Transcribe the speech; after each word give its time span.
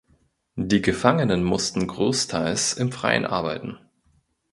Die 0.55 0.81
Gefangenen 0.81 1.43
mussten 1.43 1.85
großteils 1.85 2.73
im 2.73 2.91
Freien 2.91 3.23
arbeiten. 3.23 3.77